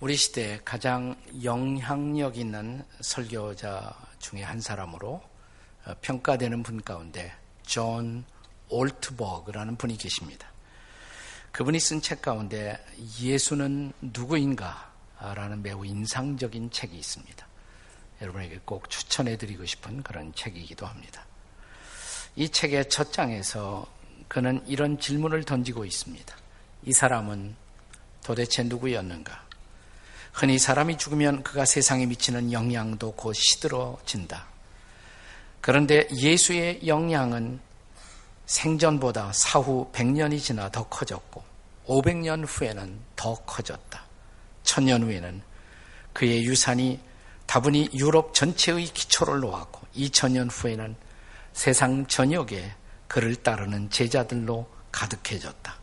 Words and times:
우리 0.00 0.14
시대에 0.14 0.60
가장 0.64 1.20
영향력 1.42 2.38
있는 2.38 2.84
설교자 3.00 3.92
중에 4.20 4.44
한 4.44 4.60
사람으로 4.60 5.20
어, 5.86 5.94
평가되는 6.02 6.62
분 6.62 6.80
가운데 6.80 7.34
존 7.66 8.24
올트버그라는 8.68 9.74
분이 9.74 9.96
계십니다. 9.96 10.46
그분이 11.50 11.80
쓴 11.80 12.00
책 12.00 12.22
가운데 12.22 12.78
예수는 13.20 13.92
누구인가? 14.00 14.88
라는 15.34 15.62
매우 15.62 15.84
인상적인 15.84 16.70
책이 16.70 16.96
있습니다. 16.96 17.44
여러분에게 18.22 18.60
꼭 18.64 18.88
추천해 18.88 19.36
드리고 19.36 19.66
싶은 19.66 20.04
그런 20.04 20.32
책이기도 20.32 20.86
합니다. 20.86 21.26
이 22.36 22.48
책의 22.48 22.88
첫 22.88 23.12
장에서 23.12 23.84
그는 24.28 24.64
이런 24.68 25.00
질문을 25.00 25.42
던지고 25.42 25.84
있습니다. 25.84 26.36
이 26.84 26.92
사람은 26.92 27.56
도대체 28.22 28.62
누구였는가? 28.62 29.47
흔히 30.38 30.56
사람이 30.56 30.98
죽으면 30.98 31.42
그가 31.42 31.64
세상에 31.64 32.06
미치는 32.06 32.52
영향도 32.52 33.10
곧 33.14 33.32
시들어진다. 33.32 34.46
그런데 35.60 36.06
예수의 36.12 36.86
영향은 36.86 37.58
생전보다 38.46 39.32
사후 39.32 39.90
100년이 39.92 40.40
지나 40.40 40.70
더 40.70 40.84
커졌고 40.84 41.42
500년 41.88 42.44
후에는 42.46 43.00
더 43.16 43.34
커졌다. 43.34 44.00
천년 44.62 45.02
후에는 45.02 45.42
그의 46.12 46.44
유산이 46.44 47.00
다분히 47.46 47.90
유럽 47.94 48.32
전체의 48.32 48.84
기초를 48.84 49.40
놓았고 49.40 49.88
2000년 49.96 50.50
후에는 50.52 50.94
세상 51.52 52.06
전역에 52.06 52.74
그를 53.08 53.34
따르는 53.34 53.90
제자들로 53.90 54.70
가득해졌다. 54.92 55.77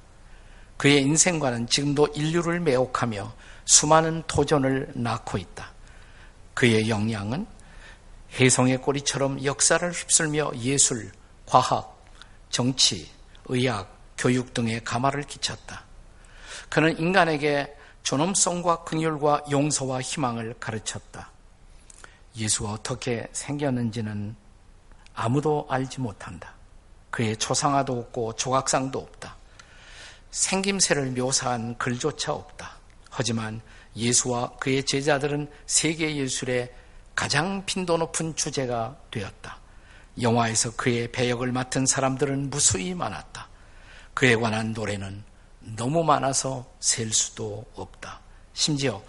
그의 0.78 1.02
인생과는 1.02 1.68
지금도 1.68 2.08
인류를 2.16 2.60
매혹하며 2.60 3.34
수많은 3.66 4.24
도전을 4.28 4.92
낳고 4.96 5.38
있다. 5.38 5.72
그의 6.54 6.90
역량은 6.90 7.48
혜성의 8.40 8.78
꼬리처럼 8.82 9.44
역사를 9.44 9.90
휩쓸며 9.92 10.52
예술, 10.58 11.12
과학, 11.46 11.96
정치, 12.50 13.10
의학, 13.46 13.96
교육 14.18 14.54
등의 14.54 14.84
가마를 14.84 15.24
끼쳤다. 15.24 15.84
그는 16.70 16.98
인간에게 16.98 17.76
존엄성과 18.04 18.84
긍휼과 18.84 19.46
용서와 19.52 20.02
희망을 20.02 20.56
가르쳤다. 20.60 21.32
예수가 22.36 22.72
어떻게 22.72 23.28
생겼는지는 23.32 24.36
아무도 25.14 25.66
알지 25.70 26.02
못한다. 26.02 26.54
그의 27.10 27.38
초상화도 27.38 27.98
없고 28.00 28.36
조각상도 28.36 29.00
없다. 29.00 29.35
생김새를 30.36 31.12
묘사한 31.12 31.78
글조차 31.78 32.34
없다. 32.34 32.76
하지만 33.10 33.62
예수와 33.96 34.58
그의 34.58 34.84
제자들은 34.84 35.50
세계 35.66 36.14
예술의 36.18 36.74
가장 37.16 37.66
빈도 37.66 37.96
높은 37.96 38.36
주제가 38.36 38.98
되었다. 39.12 39.58
영화에서 40.22 40.76
그의 40.76 41.10
배역을 41.14 41.54
맡은 41.54 41.86
사람들은 41.86 42.50
무수히 42.50 42.94
많았다. 42.94 43.48
그에 44.14 44.36
관한 44.36 44.74
노래는 44.74 45.24
너무 45.78 46.04
많아서 46.04 46.70
셀 46.82 47.14
수도 47.14 47.64
없다. 47.74 48.20
심지어 48.52 49.02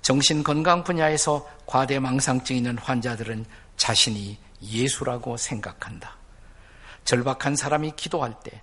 정신건강 0.00 0.82
분야에서 0.82 1.48
과대망상증 1.66 2.56
있는 2.56 2.76
환자들은 2.76 3.46
자신이 3.76 4.36
예수라고 4.60 5.36
생각한다. 5.36 6.16
절박한 7.04 7.54
사람이 7.54 7.92
기도할 7.94 8.34
때, 8.42 8.62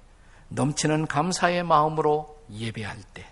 넘치는 0.50 1.08
감사의 1.08 1.64
마음으로 1.64 2.40
예배할 2.52 3.02
때, 3.14 3.26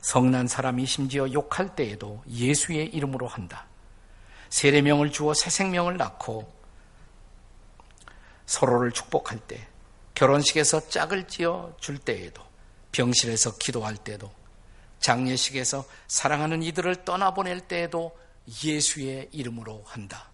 성난 0.00 0.46
사람이 0.46 0.86
심지어 0.86 1.32
욕할 1.32 1.74
때에도 1.74 2.22
예수의 2.28 2.86
이름으로 2.94 3.26
한다. 3.26 3.66
세례명을 4.50 5.10
주어 5.10 5.34
새 5.34 5.50
생명을 5.50 5.96
낳고 5.96 6.52
서로를 8.46 8.92
축복할 8.92 9.38
때, 9.38 9.66
결혼식에서 10.14 10.88
짝을 10.88 11.28
지어 11.28 11.74
줄 11.80 11.98
때에도, 11.98 12.42
병실에서 12.92 13.58
기도할 13.58 13.96
때도, 13.96 14.30
장례식에서 15.00 15.84
사랑하는 16.08 16.62
이들을 16.62 17.04
떠나보낼 17.04 17.60
때에도 17.60 18.16
예수의 18.64 19.28
이름으로 19.32 19.82
한다. 19.86 20.30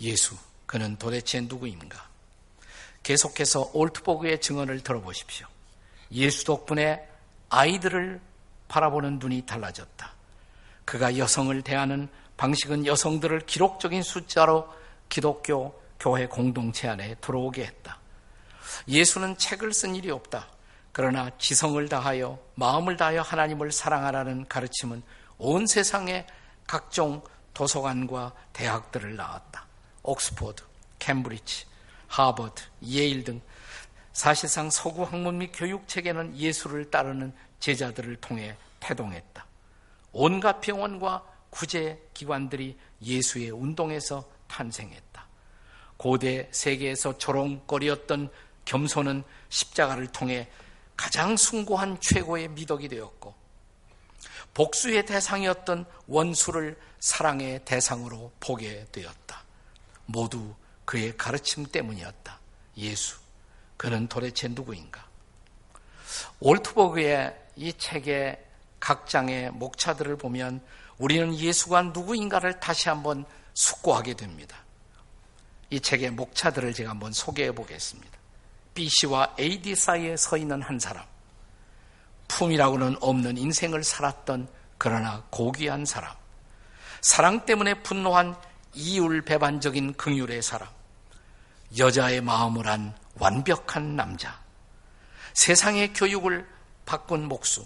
예수, 0.00 0.36
그는 0.66 0.96
도대체 0.96 1.40
누구인가? 1.40 2.11
계속해서 3.02 3.70
올트보그의 3.72 4.40
증언을 4.40 4.80
들어보십시오. 4.82 5.46
예수 6.12 6.44
덕분에 6.44 7.08
아이들을 7.48 8.20
바라보는 8.68 9.18
눈이 9.18 9.46
달라졌다. 9.46 10.12
그가 10.84 11.16
여성을 11.16 11.60
대하는 11.62 12.08
방식은 12.36 12.86
여성들을 12.86 13.40
기록적인 13.40 14.02
숫자로 14.02 14.68
기독교 15.08 15.80
교회 16.00 16.26
공동체 16.26 16.88
안에 16.88 17.16
들어오게 17.16 17.64
했다. 17.64 17.98
예수는 18.88 19.36
책을 19.36 19.72
쓴 19.72 19.94
일이 19.94 20.10
없다. 20.10 20.48
그러나 20.92 21.30
지성을 21.38 21.88
다하여 21.88 22.38
마음을 22.54 22.96
다하여 22.96 23.22
하나님을 23.22 23.72
사랑하라는 23.72 24.48
가르침은 24.48 25.02
온 25.38 25.66
세상의 25.66 26.26
각종 26.66 27.22
도서관과 27.54 28.32
대학들을 28.52 29.16
나왔다. 29.16 29.66
옥스포드, 30.02 30.64
캠브리지, 30.98 31.66
하버드, 32.12 32.62
예일 32.84 33.24
등 33.24 33.40
사실상 34.12 34.68
서구 34.68 35.02
학문 35.02 35.38
및 35.38 35.50
교육 35.54 35.88
체계는 35.88 36.36
예수를 36.36 36.90
따르는 36.90 37.32
제자들을 37.58 38.16
통해 38.16 38.54
태동했다. 38.80 39.46
온갖 40.12 40.60
병원과 40.60 41.24
구제 41.48 42.06
기관들이 42.12 42.78
예수의 43.00 43.50
운동에서 43.50 44.28
탄생했다. 44.46 45.26
고대 45.96 46.48
세계에서 46.50 47.16
조롱거리였던 47.16 48.30
겸손은 48.66 49.24
십자가를 49.48 50.08
통해 50.08 50.50
가장 50.94 51.34
숭고한 51.34 51.98
최고의 52.00 52.48
미덕이 52.48 52.88
되었고 52.88 53.34
복수의 54.52 55.06
대상이었던 55.06 55.86
원수를 56.08 56.78
사랑의 57.00 57.64
대상으로 57.64 58.32
보게 58.38 58.86
되었다. 58.92 59.44
모두 60.04 60.54
그의 60.92 61.16
가르침 61.16 61.64
때문이었다. 61.64 62.38
예수. 62.76 63.16
그는 63.78 64.06
도대체 64.08 64.48
누구인가? 64.48 65.02
올트버그의 66.38 67.34
이 67.56 67.72
책의 67.72 68.44
각 68.78 69.08
장의 69.08 69.52
목차들을 69.52 70.18
보면 70.18 70.60
우리는 70.98 71.34
예수가 71.34 71.80
누구인가를 71.94 72.60
다시 72.60 72.90
한번 72.90 73.24
숙고하게 73.54 74.12
됩니다. 74.12 74.58
이 75.70 75.80
책의 75.80 76.10
목차들을 76.10 76.74
제가 76.74 76.90
한번 76.90 77.10
소개해 77.10 77.52
보겠습니다. 77.52 78.18
BC와 78.74 79.36
AD 79.40 79.74
사이에 79.74 80.14
서 80.18 80.36
있는 80.36 80.60
한 80.60 80.78
사람. 80.78 81.06
품이라고는 82.28 82.98
없는 83.00 83.38
인생을 83.38 83.82
살았던 83.82 84.46
그러나 84.76 85.24
고귀한 85.30 85.86
사람. 85.86 86.14
사랑 87.00 87.46
때문에 87.46 87.82
분노한 87.82 88.36
이율 88.74 89.22
배반적인 89.22 89.94
긍휼의 89.94 90.42
사람. 90.42 90.68
여자의 91.78 92.20
마음을 92.20 92.66
한 92.66 92.94
완벽한 93.18 93.96
남자. 93.96 94.40
세상의 95.34 95.92
교육을 95.92 96.46
바꾼 96.84 97.26
목수. 97.26 97.64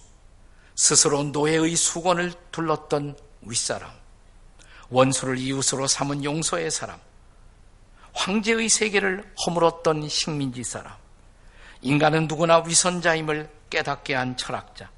스스로 0.75 1.23
노예의 1.25 1.75
수건을 1.75 2.33
둘렀던 2.53 3.17
윗사람. 3.43 3.91
원수를 4.91 5.39
이웃으로 5.39 5.87
삼은 5.87 6.23
용서의 6.23 6.71
사람. 6.71 7.01
황제의 8.13 8.69
세계를 8.69 9.35
허물었던 9.45 10.09
식민지 10.09 10.63
사람. 10.63 10.95
인간은 11.83 12.29
누구나 12.29 12.59
위선자임을 12.61 13.51
깨닫게 13.71 14.15
한 14.15 14.37
철학자. 14.37 14.91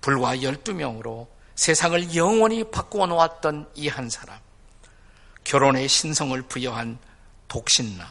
불과 0.00 0.36
12명으로 0.36 1.26
세상을 1.54 2.14
영원히 2.16 2.68
바꾸어 2.70 3.06
놓았던 3.06 3.70
이 3.74 3.88
한 3.88 4.08
사람. 4.10 4.38
결혼의 5.44 5.88
신성을 5.88 6.40
부여한 6.42 6.98
독신남. 7.54 8.08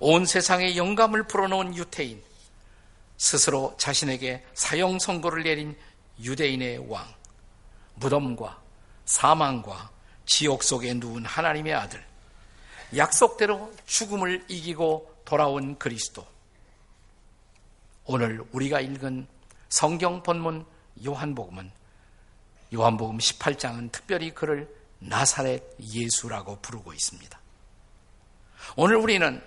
온 0.00 0.26
세상에 0.26 0.76
영감을 0.76 1.22
불어넣은 1.22 1.74
유태인. 1.74 2.22
스스로 3.16 3.74
자신에게 3.78 4.44
사형 4.52 4.98
선고를 4.98 5.44
내린 5.44 5.74
유대인의 6.20 6.90
왕. 6.90 7.08
무덤과 7.94 8.60
사망과 9.06 9.90
지옥 10.26 10.62
속에 10.62 10.92
누운 10.92 11.24
하나님의 11.24 11.72
아들. 11.72 12.04
약속대로 12.94 13.72
죽음을 13.86 14.44
이기고 14.48 15.22
돌아온 15.24 15.78
그리스도. 15.78 16.26
오늘 18.04 18.44
우리가 18.52 18.80
읽은 18.80 19.26
성경 19.70 20.22
본문 20.22 20.66
요한복음은 21.06 21.72
요한복음 22.74 23.16
18장은 23.16 23.90
특별히 23.92 24.34
그를 24.34 24.68
나사렛 24.98 25.62
예수라고 25.80 26.58
부르고 26.60 26.92
있습니다. 26.92 27.41
오늘 28.76 28.96
우리는 28.96 29.42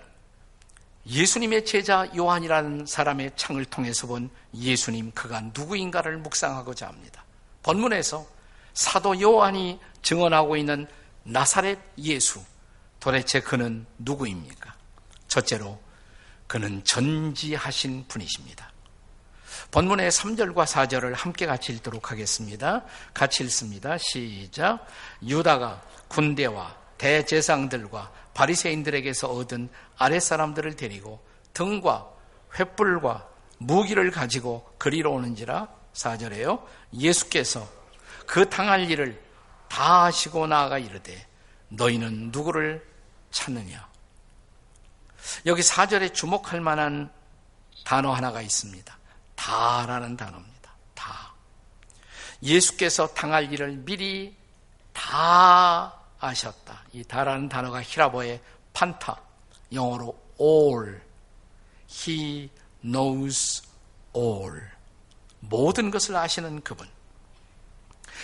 예수님의 1.06 1.64
제자 1.64 2.08
요한이라는 2.16 2.86
사람의 2.86 3.32
창을 3.36 3.64
통해서 3.64 4.06
본 4.06 4.28
예수님 4.54 5.12
그가 5.12 5.40
누구인가를 5.54 6.18
묵상하고자 6.18 6.88
합니다. 6.88 7.24
본문에서 7.62 8.26
사도 8.74 9.20
요한이 9.20 9.80
증언하고 10.02 10.56
있는 10.56 10.86
나사렛 11.22 11.78
예수. 11.98 12.42
도대체 12.98 13.40
그는 13.40 13.86
누구입니까? 13.98 14.74
첫째로 15.28 15.78
그는 16.46 16.82
전지하신 16.84 18.06
분이십니다. 18.08 18.72
본문의 19.70 20.10
3절과 20.10 20.64
4절을 20.66 21.14
함께 21.14 21.46
같이 21.46 21.72
읽도록 21.72 22.10
하겠습니다. 22.10 22.84
같이 23.14 23.44
읽습니다. 23.44 23.96
시작. 23.98 24.86
유다가 25.22 25.82
군대와 26.08 26.85
대제상들과 26.98 28.12
바리새인들에게서 28.34 29.28
얻은 29.28 29.68
아랫사람들을 29.96 30.76
데리고 30.76 31.24
등과 31.52 32.08
횃불과 32.52 33.26
무기를 33.58 34.10
가지고 34.10 34.70
그리러 34.78 35.10
오는지라 35.10 35.68
4절에요. 35.94 36.62
예수께서 36.94 37.66
그 38.26 38.48
당할 38.48 38.90
일을 38.90 39.22
다 39.68 40.04
하시고 40.04 40.46
나아가 40.46 40.78
이르되 40.78 41.26
너희는 41.68 42.30
누구를 42.30 42.86
찾느냐? 43.30 43.88
여기 45.46 45.62
4절에 45.62 46.14
주목할 46.14 46.60
만한 46.60 47.10
단어 47.84 48.12
하나가 48.12 48.42
있습니다. 48.42 48.96
다라는 49.34 50.16
단어입니다. 50.16 50.70
다. 50.94 51.34
예수께서 52.42 53.06
당할 53.08 53.52
일을 53.52 53.76
미리 53.84 54.36
다 54.92 55.94
아셨다. 56.26 56.82
이 56.92 57.04
다라는 57.04 57.48
단어가 57.48 57.82
히라보의 57.82 58.40
판타, 58.72 59.20
영어로 59.72 60.18
all. 60.40 61.00
He 61.90 62.50
knows 62.82 63.62
all. 64.14 64.60
모든 65.40 65.90
것을 65.90 66.16
아시는 66.16 66.62
그분. 66.62 66.88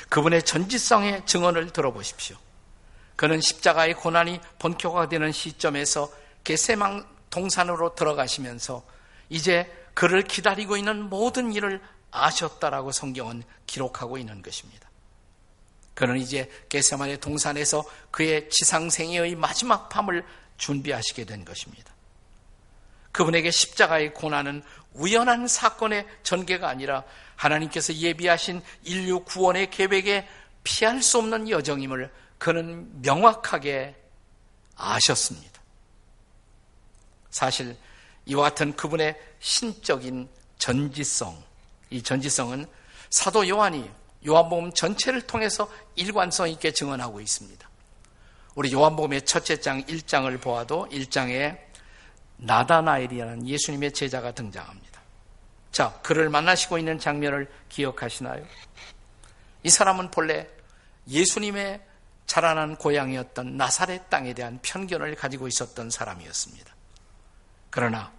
그분의 0.08 0.44
전지성의 0.44 1.26
증언을 1.26 1.70
들어보십시오. 1.70 2.36
그는 3.16 3.40
십자가의 3.40 3.94
고난이 3.94 4.40
본격화되는 4.58 5.32
시점에서 5.32 6.10
게세망 6.44 7.06
동산으로 7.30 7.94
들어가시면서 7.94 8.82
이제 9.28 9.70
그를 9.94 10.22
기다리고 10.22 10.76
있는 10.76 11.08
모든 11.08 11.52
일을 11.52 11.80
아셨다라고 12.10 12.92
성경은 12.92 13.42
기록하고 13.66 14.18
있는 14.18 14.42
것입니다. 14.42 14.91
그는 16.02 16.18
이제 16.18 16.50
게세만의 16.68 17.20
동산에서 17.20 17.84
그의 18.10 18.50
지상생애의 18.50 19.36
마지막 19.36 19.88
밤을 19.88 20.26
준비하시게 20.58 21.26
된 21.26 21.44
것입니다. 21.44 21.94
그분에게 23.12 23.52
십자가의 23.52 24.12
고난은 24.12 24.64
우연한 24.94 25.46
사건의 25.46 26.04
전개가 26.24 26.68
아니라 26.68 27.04
하나님께서 27.36 27.94
예비하신 27.94 28.62
인류 28.82 29.22
구원의 29.22 29.70
계획에 29.70 30.26
피할 30.64 31.00
수 31.00 31.18
없는 31.18 31.48
여정임을 31.48 32.10
그는 32.36 33.00
명확하게 33.00 33.94
아셨습니다. 34.74 35.62
사실 37.30 37.76
이와 38.26 38.42
같은 38.42 38.74
그분의 38.74 39.16
신적인 39.38 40.28
전지성, 40.58 41.40
이 41.90 42.02
전지성은 42.02 42.66
사도 43.10 43.46
요한이 43.46 44.01
요한복음 44.26 44.72
전체를 44.72 45.22
통해서 45.22 45.70
일관성 45.96 46.48
있게 46.50 46.72
증언하고 46.72 47.20
있습니다. 47.20 47.68
우리 48.54 48.72
요한복음의 48.72 49.24
첫째 49.24 49.60
장 49.60 49.82
1장을 49.84 50.40
보아도 50.40 50.86
1장에 50.90 51.58
나다나엘이라는 52.36 53.46
예수님의 53.46 53.92
제자가 53.92 54.32
등장합니다. 54.32 55.00
자, 55.70 55.98
그를 56.02 56.28
만나시고 56.28 56.78
있는 56.78 56.98
장면을 56.98 57.50
기억하시나요? 57.68 58.44
이 59.62 59.70
사람은 59.70 60.10
본래 60.10 60.48
예수님의 61.08 61.80
자라난 62.26 62.76
고향이었던 62.76 63.56
나사렛 63.56 64.10
땅에 64.10 64.34
대한 64.34 64.58
편견을 64.62 65.14
가지고 65.16 65.48
있었던 65.48 65.90
사람이었습니다. 65.90 66.74
그러나 67.70 68.12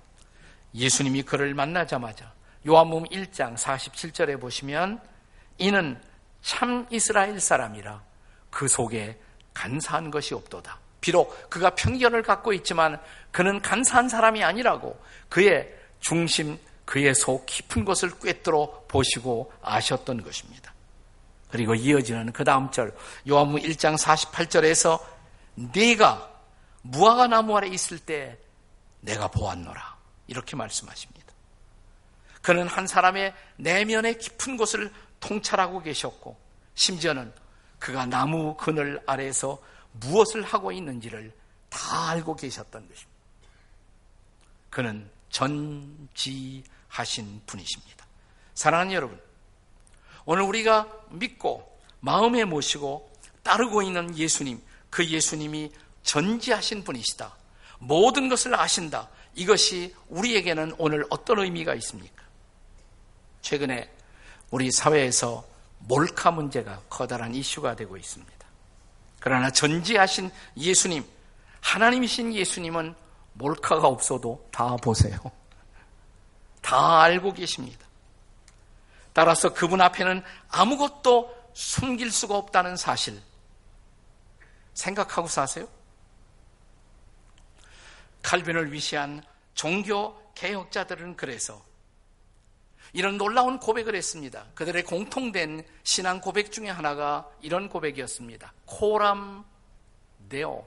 예수님이 0.73 1.23
그를 1.23 1.53
만나자마자 1.53 2.33
요한복음 2.67 3.05
1장 3.09 3.55
47절에 3.55 4.39
보시면 4.39 4.99
이는 5.57 5.99
참 6.41 6.85
이스라엘 6.89 7.39
사람이라 7.39 8.01
그 8.49 8.67
속에 8.67 9.17
간사한 9.53 10.11
것이 10.11 10.33
없도다. 10.33 10.79
비록 11.01 11.49
그가 11.49 11.71
편견을 11.71 12.23
갖고 12.23 12.53
있지만 12.53 12.99
그는 13.31 13.61
간사한 13.61 14.09
사람이 14.09 14.43
아니라고 14.43 14.99
그의 15.29 15.73
중심, 15.99 16.57
그의 16.85 17.13
속 17.15 17.45
깊은 17.45 17.85
것을 17.85 18.11
꿰뚫어 18.19 18.85
보시고 18.87 19.51
아셨던 19.61 20.23
것입니다. 20.23 20.73
그리고 21.49 21.75
이어지는 21.75 22.31
그 22.31 22.43
다음 22.43 22.71
절 22.71 22.95
요한무 23.29 23.59
1장 23.59 23.97
48절에서 23.97 24.99
네가 25.55 26.31
무화과 26.81 27.27
나무 27.27 27.55
아래 27.55 27.67
있을 27.67 27.99
때 27.99 28.37
내가 29.01 29.27
보았노라. 29.27 29.95
이렇게 30.27 30.55
말씀하십니다. 30.55 31.33
그는 32.41 32.67
한 32.67 32.87
사람의 32.87 33.33
내면의 33.57 34.17
깊은 34.17 34.57
곳을 34.57 34.91
통찰하고 35.23 35.81
계셨고, 35.81 36.37
심지어는 36.75 37.33
그가 37.79 38.05
나무 38.05 38.55
그늘 38.57 39.01
아래에서 39.05 39.61
무엇을 39.93 40.43
하고 40.43 40.71
있는지를 40.71 41.33
다 41.69 42.09
알고 42.09 42.35
계셨던 42.35 42.87
것입니다. 42.87 43.13
그는 44.69 45.09
전지하신 45.29 46.63
분이십니다. 47.45 48.05
사랑하는 48.53 48.91
여러분, 48.91 49.19
오늘 50.25 50.43
우리가 50.43 50.87
믿고 51.09 51.79
마음에 52.01 52.43
모시고 52.43 53.11
따르고 53.43 53.81
있는 53.81 54.17
예수님, 54.17 54.61
그 54.89 55.05
예수님이 55.05 55.71
전지하신 56.03 56.83
분이시다. 56.83 57.33
모든 57.79 58.29
것을 58.29 58.55
아신다. 58.59 59.09
이것이 59.35 59.95
우리에게는 60.09 60.75
오늘 60.77 61.05
어떤 61.09 61.39
의미가 61.39 61.75
있습니까? 61.75 62.23
최근에 63.41 63.89
우리 64.53 64.69
사회에서 64.71 65.43
몰카 65.79 66.29
문제가 66.29 66.79
커다란 66.87 67.33
이슈가 67.33 67.75
되고 67.75 67.97
있습니다. 67.97 68.31
그러나 69.19 69.49
전지하신 69.49 70.29
예수님, 70.57 71.03
하나님이신 71.59 72.35
예수님은 72.35 72.93
몰카가 73.33 73.87
없어도 73.87 74.47
다 74.51 74.75
보세요. 74.75 75.17
다 76.61 77.01
알고 77.01 77.33
계십니다. 77.33 77.87
따라서 79.11 79.51
그분 79.55 79.81
앞에는 79.81 80.23
아무것도 80.49 81.35
숨길 81.53 82.11
수가 82.11 82.37
없다는 82.37 82.75
사실 82.77 83.19
생각하고 84.75 85.27
사세요? 85.27 85.67
칼빈을 88.21 88.71
위시한 88.71 89.23
종교 89.55 90.15
개혁자들은 90.35 91.15
그래서 91.15 91.59
이런 92.93 93.17
놀라운 93.17 93.59
고백을 93.59 93.95
했습니다. 93.95 94.45
그들의 94.53 94.83
공통된 94.83 95.65
신앙 95.83 96.21
고백 96.21 96.51
중에 96.51 96.69
하나가 96.69 97.27
이런 97.41 97.67
고백이었습니다. 97.67 98.53
코람 98.65 99.43
데오. 100.29 100.65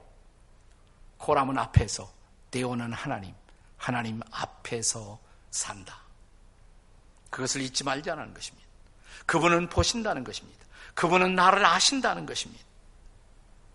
코람은 1.18 1.56
앞에서, 1.56 2.12
데오는 2.50 2.92
하나님. 2.92 3.35
하나님 3.76 4.21
앞에서 4.30 5.18
산다. 5.50 6.00
그것을 7.30 7.61
잊지 7.62 7.85
말자는 7.85 8.35
것입니다. 8.35 8.66
그분은 9.25 9.68
보신다는 9.68 10.25
것입니다. 10.25 10.64
그분은 10.95 11.35
나를 11.35 11.64
아신다는 11.64 12.26
것입니다. 12.26 12.64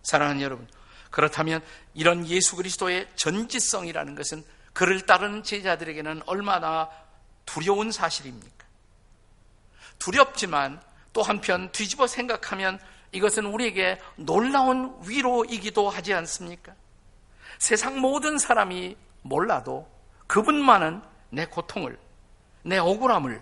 사랑하는 0.04 0.42
여러분, 0.42 0.68
그렇다면 1.10 1.64
이런 1.94 2.26
예수 2.28 2.56
그리스도의 2.56 3.08
전지성이라는 3.16 4.16
것은 4.16 4.44
그를 4.74 5.06
따르는 5.06 5.44
제자들에게는 5.44 6.24
얼마나 6.26 6.90
두려운 7.46 7.92
사실입니까? 7.92 8.66
두렵지만 10.00 10.82
또 11.14 11.22
한편 11.22 11.72
뒤집어 11.72 12.08
생각하면 12.08 12.80
이것은 13.12 13.46
우리에게 13.46 14.00
놀라운 14.16 14.98
위로이기도 15.06 15.90
하지 15.90 16.14
않습니까? 16.14 16.74
세상 17.60 18.00
모든 18.00 18.38
사람이 18.38 18.96
몰라도 19.22 19.88
그분만은 20.28 21.02
내 21.30 21.46
고통을, 21.46 22.00
내 22.64 22.78
억울함을, 22.78 23.42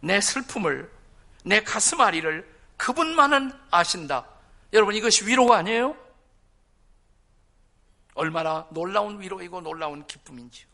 내 0.00 0.20
슬픔을, 0.20 0.90
내 1.44 1.62
가슴 1.62 2.00
아리를 2.00 2.48
그분만은 2.76 3.52
아신다. 3.70 4.26
여러분 4.72 4.94
이것이 4.94 5.26
위로가 5.26 5.58
아니에요? 5.58 5.96
얼마나 8.14 8.66
놀라운 8.70 9.20
위로이고 9.20 9.60
놀라운 9.60 10.06
기쁨인지요. 10.06 10.66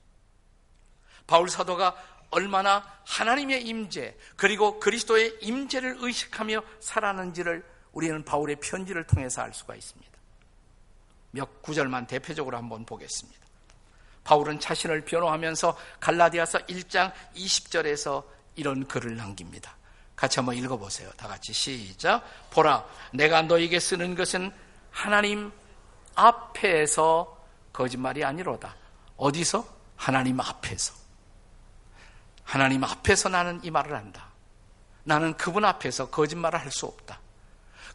바울 1.27 1.49
사도가 1.49 1.97
얼마나 2.31 2.85
하나님의 3.05 3.67
임재 3.67 4.17
그리고 4.37 4.81
그리스도의 4.81 5.39
임재를 5.41 5.97
의식하며 6.01 6.63
살았는지를 6.81 7.65
우리는 7.93 8.25
바울의 8.25 8.57
편지를 8.57 9.05
통해서 9.05 9.43
알 9.43 9.55
수가 9.55 9.75
있습니다. 9.75 10.13
몇 11.31 11.63
구절만 11.63 12.07
대표적으로 12.07 12.57
한번 12.57 12.85
보겠습니다. 12.85 13.47
바울은 14.25 14.59
자신을 14.59 15.05
변호하면서 15.05 15.79
갈라디아서 16.01 16.59
1장 16.67 17.13
20절에서 17.37 18.25
이런 18.57 18.87
글을 18.87 19.17
남깁니다. 19.17 19.77
같이 20.17 20.39
한번 20.39 20.57
읽어보세요. 20.57 21.11
다 21.17 21.29
같이 21.29 21.53
시작. 21.53 22.25
보라, 22.51 22.85
내가 23.13 23.43
너에게 23.43 23.79
쓰는 23.79 24.15
것은 24.15 24.51
하나님 24.91 25.53
앞에서 26.15 27.47
거짓말이 27.73 28.25
아니로다. 28.25 28.75
어디서? 29.17 29.67
하나님 29.97 30.41
앞에서. 30.41 31.06
하나님 32.47 32.85
앞에서 32.85 33.29
나는 33.29 33.61
이 33.63 33.71
말을 33.71 33.95
한다. 33.95 34.29
나는 35.05 35.37
그분 35.37 35.65
앞에서 35.65 36.11
거짓말을 36.11 36.59
할 36.59 36.71
수 36.71 36.87
없다. 36.87 37.21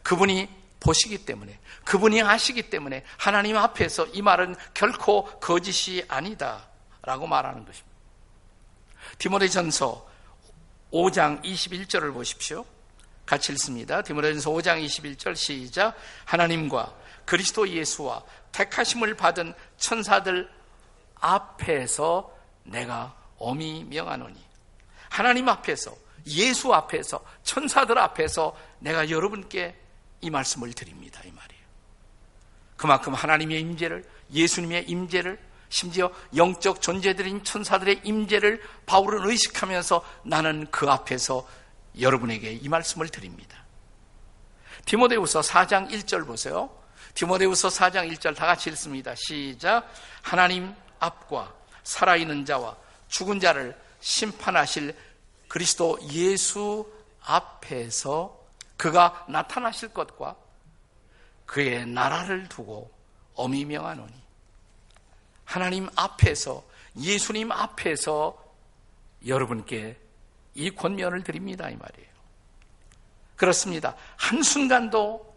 그분이 0.02 0.48
보시기 0.78 1.24
때문에, 1.24 1.58
그분이 1.84 2.22
아시기 2.22 2.70
때문에 2.70 3.04
하나님 3.16 3.56
앞에서 3.56 4.06
이 4.08 4.22
말은 4.22 4.54
결코 4.74 5.24
거짓이 5.40 6.04
아니다. 6.08 6.68
라고 7.02 7.26
말하는 7.26 7.64
것입니다. 7.64 7.96
디모데 9.18 9.48
전서 9.48 10.08
5장 10.92 11.42
21절을 11.42 12.12
보십시오. 12.12 12.64
같이 13.26 13.52
읽습니다. 13.52 14.02
디모데전서 14.02 14.50
5장 14.50 14.84
21절 14.84 15.34
시작. 15.34 15.96
하나님과 16.24 16.92
그리스도 17.24 17.68
예수와 17.68 18.22
택하심을 18.52 19.14
받은 19.14 19.54
천사들 19.78 20.50
앞에서 21.20 22.36
내가 22.64 23.16
엄히 23.42 23.84
명하노니 23.84 24.42
하나님 25.08 25.48
앞에서 25.48 25.94
예수 26.26 26.72
앞에서 26.72 27.22
천사들 27.42 27.98
앞에서 27.98 28.56
내가 28.78 29.10
여러분께 29.10 29.76
이 30.20 30.30
말씀을 30.30 30.72
드립니다. 30.72 31.20
이 31.24 31.30
말이에요. 31.30 31.62
그만큼 32.76 33.12
하나님의 33.12 33.60
임재를 33.60 34.04
예수님의 34.32 34.88
임재를 34.88 35.38
심지어 35.68 36.12
영적 36.36 36.80
존재들인 36.80 37.44
천사들의 37.44 38.02
임재를 38.04 38.62
바울은 38.86 39.28
의식하면서 39.28 40.04
나는 40.24 40.66
그 40.70 40.88
앞에서 40.88 41.46
여러분에게 41.98 42.52
이 42.52 42.68
말씀을 42.68 43.08
드립니다. 43.08 43.64
디모데후서 44.84 45.40
4장 45.40 45.90
1절 45.90 46.26
보세요. 46.26 46.70
디모데후서 47.14 47.68
4장 47.68 48.10
1절 48.12 48.36
다 48.36 48.46
같이 48.46 48.70
읽습니다. 48.70 49.14
시작. 49.16 49.88
하나님 50.22 50.74
앞과 50.98 51.52
살아있는 51.84 52.44
자와 52.44 52.76
죽은 53.12 53.40
자를 53.40 53.78
심판하실 54.00 54.96
그리스도 55.46 55.98
예수 56.10 56.90
앞에서 57.20 58.40
그가 58.78 59.26
나타나실 59.28 59.90
것과 59.92 60.34
그의 61.44 61.86
나라를 61.86 62.48
두고 62.48 62.90
어미 63.34 63.66
명하노니 63.66 64.14
하나님 65.44 65.90
앞에서 65.94 66.64
예수님 66.98 67.52
앞에서 67.52 68.42
여러분께 69.26 70.00
이 70.54 70.70
권면을 70.70 71.22
드립니다 71.22 71.68
이 71.68 71.76
말이에요. 71.76 72.08
그렇습니다. 73.36 73.94
한순간도 74.16 75.36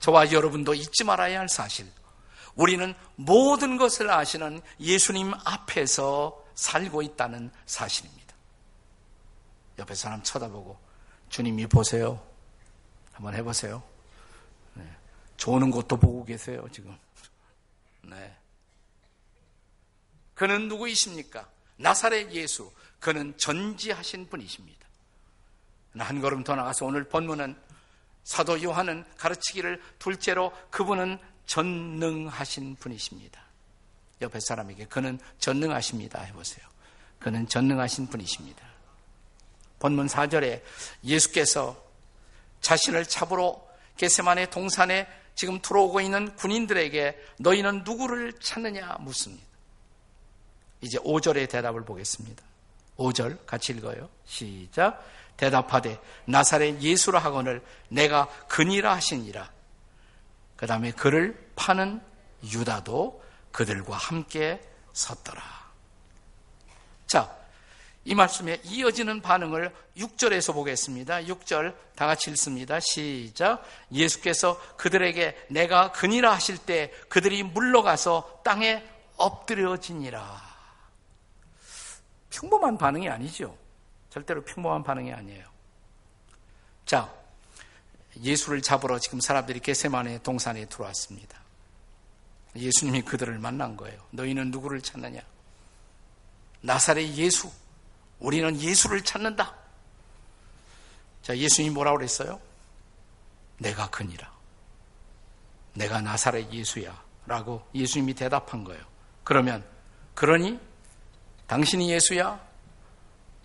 저와 0.00 0.32
여러분도 0.32 0.74
잊지 0.74 1.04
말아야 1.04 1.40
할 1.40 1.48
사실. 1.48 1.86
우리는 2.56 2.94
모든 3.14 3.78
것을 3.78 4.10
아시는 4.10 4.60
예수님 4.80 5.32
앞에서 5.44 6.45
살고 6.56 7.02
있다는 7.02 7.52
사실입니다. 7.66 8.34
옆에 9.78 9.94
사람 9.94 10.22
쳐다보고 10.22 10.76
주님이 11.28 11.66
보세요. 11.66 12.26
한번 13.12 13.34
해보세요. 13.34 13.82
네. 14.74 14.84
좋은 15.36 15.70
것도 15.70 15.96
보고 15.96 16.24
계세요, 16.24 16.66
지금. 16.72 16.96
네. 18.02 18.36
그는 20.34 20.68
누구이십니까? 20.68 21.48
나사렛 21.76 22.32
예수. 22.32 22.72
그는 23.00 23.36
전지하신 23.36 24.28
분이십니다. 24.28 24.86
한 25.98 26.20
걸음 26.20 26.44
더 26.44 26.54
나가서 26.54 26.86
오늘 26.86 27.04
본문은 27.04 27.56
사도 28.24 28.62
요한은 28.62 29.04
가르치기를 29.16 29.80
둘째로 29.98 30.52
그분은 30.70 31.18
전능하신 31.46 32.76
분이십니다. 32.76 33.45
옆에 34.20 34.40
사람에게 34.40 34.86
그는 34.86 35.18
전능하십니다. 35.38 36.20
해보세요. 36.22 36.66
그는 37.18 37.48
전능하신 37.48 38.08
분이십니다. 38.08 38.66
본문 39.78 40.06
4절에 40.06 40.62
예수께서 41.04 41.76
자신을 42.60 43.06
잡으러 43.06 43.62
게세만의 43.96 44.50
동산에 44.50 45.06
지금 45.34 45.60
들어오고 45.60 46.00
있는 46.00 46.34
군인들에게 46.36 47.18
너희는 47.38 47.84
누구를 47.84 48.32
찾느냐 48.40 48.96
묻습니다. 49.00 49.44
이제 50.80 50.98
5절의 50.98 51.48
대답을 51.50 51.84
보겠습니다. 51.84 52.42
5절 52.96 53.44
같이 53.46 53.72
읽어요. 53.72 54.08
시작. 54.24 55.04
대답하되 55.36 56.00
나사렛 56.24 56.80
예수라 56.80 57.18
하거늘 57.18 57.62
내가 57.88 58.28
그니라 58.48 58.94
하시니라. 58.94 59.50
그 60.56 60.66
다음에 60.66 60.92
그를 60.92 61.50
파는 61.56 62.00
유다도 62.44 63.22
그들과 63.56 63.96
함께 63.96 64.60
섰더라. 64.92 65.42
자, 67.06 67.34
이 68.04 68.14
말씀에 68.14 68.60
이어지는 68.64 69.22
반응을 69.22 69.74
6절에서 69.96 70.52
보겠습니다. 70.52 71.22
6절 71.22 71.74
다 71.94 72.06
같이 72.06 72.30
읽습니다. 72.30 72.78
시작. 72.80 73.64
예수께서 73.90 74.60
그들에게 74.76 75.46
내가 75.48 75.90
그니라 75.90 76.34
하실 76.34 76.58
때 76.58 76.92
그들이 77.08 77.42
물러가서 77.44 78.42
땅에 78.44 78.86
엎드려지니라. 79.16 80.42
평범한 82.28 82.76
반응이 82.76 83.08
아니죠. 83.08 83.56
절대로 84.10 84.44
평범한 84.44 84.84
반응이 84.84 85.14
아니에요. 85.14 85.46
자, 86.84 87.10
예수를 88.20 88.60
잡으러 88.60 88.98
지금 88.98 89.18
사람들이 89.18 89.60
게세만의 89.60 90.22
동산에 90.22 90.66
들어왔습니다. 90.66 91.45
예수님이 92.58 93.02
그들을 93.02 93.38
만난 93.38 93.76
거예요. 93.76 94.00
너희는 94.10 94.50
누구를 94.50 94.80
찾느냐? 94.80 95.20
나사렛 96.60 97.14
예수. 97.16 97.50
우리는 98.18 98.58
예수를 98.60 99.02
찾는다. 99.02 99.54
자, 101.22 101.36
예수님이 101.36 101.74
뭐라고 101.74 101.98
그랬어요? 101.98 102.40
내가 103.58 103.88
그니라. 103.90 104.32
내가 105.74 106.00
나사렛 106.00 106.52
예수야. 106.52 107.04
라고 107.26 107.66
예수님이 107.74 108.14
대답한 108.14 108.62
거예요. 108.64 108.82
그러면, 109.24 109.64
그러니 110.14 110.58
당신이 111.46 111.90
예수야? 111.90 112.40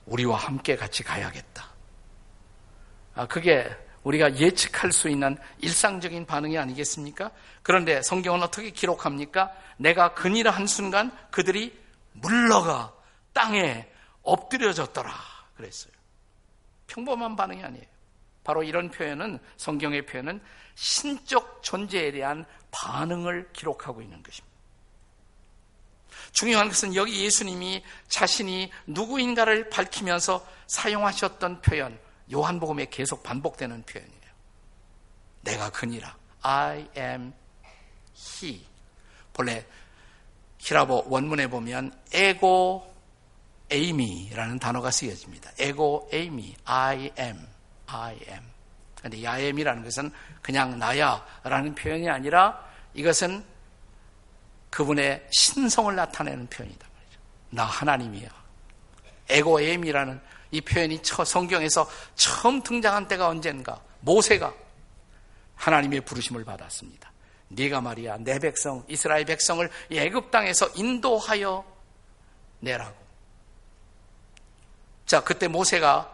우리와 0.06 0.38
함께 0.38 0.76
같이 0.76 1.04
가야겠다. 1.04 1.70
아, 3.16 3.28
그게 3.28 3.70
우리가 4.04 4.38
예측할 4.38 4.92
수 4.92 5.10
있는 5.10 5.38
일상적인 5.60 6.26
반응이 6.26 6.58
아니겠습니까? 6.58 7.32
그런데 7.62 8.02
성경은 8.02 8.42
어떻게 8.42 8.72
기록합니까? 8.72 9.52
내가 9.78 10.14
그니라 10.14 10.52
한 10.52 10.68
순간 10.68 11.16
그들이 11.30 11.78
물러가 12.14 12.94
땅에 13.34 13.88
엎드려졌더라. 14.24 15.12
그랬어요. 15.56 15.94
평범한 16.88 17.36
반응이 17.36 17.64
아니에요. 17.64 17.86
바로 18.44 18.64
이런 18.64 18.90
표현은 18.90 19.40
성경의 19.58 20.06
표현은 20.08 20.42
신적 20.76 21.62
존재에 21.64 22.12
대한 22.12 22.46
반응을 22.72 23.50
기록하고 23.54 24.02
있는 24.02 24.22
것입니다. 24.24 24.52
중요한 26.32 26.70
것은 26.70 26.96
여기 26.96 27.24
예수님이 27.24 27.84
자신이 28.08 28.72
누구인가를 28.88 29.70
밝히면서 29.70 30.46
사용하셨던 30.68 31.62
표현, 31.62 32.00
요한복음에 32.32 32.86
계속 32.86 33.24
반복되는 33.24 33.84
표현이에요. 33.84 34.22
내가 35.42 35.70
그니라. 35.70 36.16
I 36.42 36.88
am 36.98 37.34
he. 38.16 38.66
본래 39.34 39.66
히라보 40.60 41.06
원문에 41.08 41.48
보면 41.48 41.98
에고 42.14 42.94
에이미라는 43.70 44.60
단어가 44.60 44.92
쓰여집니다. 44.92 45.52
에고 45.60 46.10
에이미. 46.12 46.56
I 46.66 47.12
am. 47.18 47.48
I 47.88 48.16
am. 48.28 48.44
근데 49.02 49.26
I 49.26 49.46
am이라는 49.46 49.84
것은 49.84 50.12
그냥 50.42 50.78
나야라는 50.78 51.76
표현이 51.76 52.10
아니라 52.10 52.64
이것은 52.94 53.44
그분의 54.70 55.28
신성을 55.32 55.96
나타내는 55.96 56.48
표현이다 56.48 56.88
말이죠. 56.94 57.20
나 57.50 57.66
하나님이야. 57.66 58.30
에고엠이라는 59.30 60.22
이 60.52 60.62
표현이 60.62 61.00
성경에서 61.04 61.90
처음 62.16 62.62
등장한 62.62 63.08
때가 63.08 63.28
언젠가 63.28 63.82
모세가 64.02 64.54
하나님의 65.56 66.02
부르심을 66.02 66.44
받았습니다. 66.44 67.12
네가 67.50 67.82
말이야 67.82 68.18
내 68.20 68.40
백성 68.40 68.84
이스라엘 68.88 69.26
백성을 69.26 69.70
애굽 69.92 70.32
땅에서 70.32 70.68
인도하여 70.76 71.66
내라고. 72.60 72.96
자 75.06 75.24
그때 75.24 75.48
모세가 75.48 76.14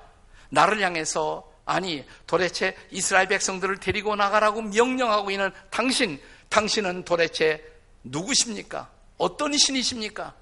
나를 0.49 0.81
향해서 0.81 1.51
아니 1.65 2.05
도대체 2.25 2.75
이스라엘 2.91 3.27
백성들을 3.27 3.79
데리고 3.79 4.15
나가라고 4.15 4.61
명령하고 4.61 5.31
있는 5.31 5.51
당신 5.69 6.19
당신은 6.49 7.03
도대체 7.03 7.63
누구십니까? 8.03 8.89
어떤 9.17 9.55
신이십니까? 9.57 10.33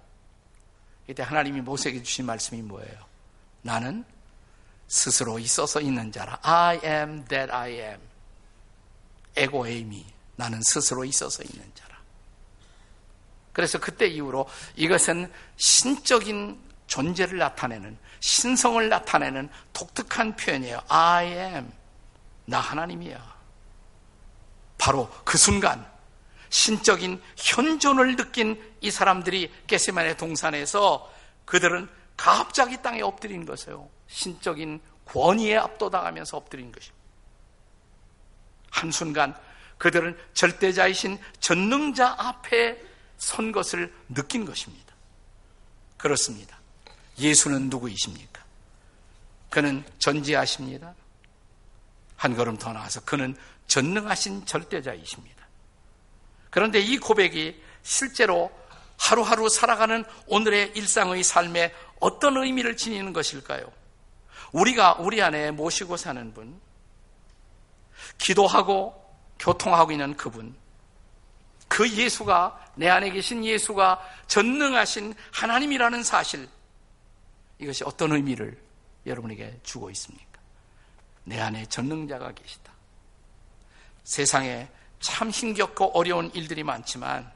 이때 1.07 1.23
하나님이 1.23 1.61
모세에게 1.61 2.03
주신 2.03 2.25
말씀이 2.25 2.61
뭐예요? 2.61 3.14
나는 3.65 4.05
스스로 4.87 5.39
있어서 5.39 5.81
있는 5.81 6.11
자라. 6.11 6.37
I 6.43 6.79
am 6.83 7.25
that 7.25 7.51
I 7.51 7.71
am. 7.71 7.99
에고 9.35 9.67
에이미. 9.67 10.05
나는 10.35 10.61
스스로 10.61 11.03
있어서 11.03 11.41
있는 11.41 11.67
자라. 11.73 11.97
그래서 13.51 13.79
그때 13.79 14.05
이후로 14.05 14.47
이것은 14.75 15.31
신적인 15.57 16.59
존재를 16.85 17.39
나타내는 17.39 17.97
신성을 18.19 18.87
나타내는 18.87 19.49
독특한 19.73 20.35
표현이에요. 20.35 20.81
I 20.87 21.25
am. 21.25 21.71
나 22.45 22.59
하나님이야. 22.59 23.35
바로 24.77 25.09
그 25.23 25.39
순간 25.39 25.83
신적인 26.49 27.19
현존을 27.35 28.15
느낀 28.15 28.61
이 28.81 28.91
사람들이 28.91 29.51
게세만의 29.65 30.17
동산에서 30.17 31.11
그들은 31.45 31.89
갑자기 32.17 32.81
땅에 32.81 33.01
엎드린 33.01 33.45
것이에요. 33.45 33.89
신적인 34.07 34.81
권위에 35.05 35.57
압도당하면서 35.57 36.37
엎드린 36.37 36.71
것입니다. 36.71 37.05
한순간 38.71 39.35
그들은 39.77 40.17
절대자이신 40.33 41.19
전능자 41.39 42.15
앞에 42.17 42.81
선 43.17 43.51
것을 43.51 43.93
느낀 44.09 44.45
것입니다. 44.45 44.93
그렇습니다. 45.97 46.59
예수는 47.17 47.69
누구이십니까? 47.69 48.43
그는 49.49 49.83
전지하십니다. 49.99 50.93
한 52.17 52.35
걸음 52.35 52.57
더 52.57 52.73
나아서 52.73 53.01
그는 53.01 53.35
전능하신 53.67 54.45
절대자이십니다. 54.45 55.47
그런데 56.49 56.79
이 56.79 56.97
고백이 56.97 57.61
실제로 57.83 58.51
하루하루 58.97 59.49
살아가는 59.49 60.03
오늘의 60.27 60.71
일상의 60.75 61.23
삶에 61.23 61.73
어떤 61.99 62.37
의미를 62.37 62.77
지니는 62.77 63.13
것일까요? 63.13 63.71
우리가 64.51 64.95
우리 64.99 65.21
안에 65.21 65.51
모시고 65.51 65.97
사는 65.97 66.33
분, 66.33 66.59
기도하고 68.17 69.03
교통하고 69.39 69.91
있는 69.91 70.15
그분, 70.15 70.55
그 71.67 71.89
예수가, 71.89 72.73
내 72.75 72.89
안에 72.89 73.09
계신 73.09 73.43
예수가 73.43 74.01
전능하신 74.27 75.13
하나님이라는 75.31 76.03
사실, 76.03 76.47
이것이 77.59 77.83
어떤 77.83 78.11
의미를 78.11 78.57
여러분에게 79.05 79.59
주고 79.63 79.89
있습니까? 79.91 80.39
내 81.23 81.39
안에 81.39 81.65
전능자가 81.65 82.33
계시다. 82.33 82.71
세상에 84.03 84.69
참 84.99 85.29
힘겹고 85.29 85.97
어려운 85.97 86.31
일들이 86.33 86.63
많지만 86.63 87.31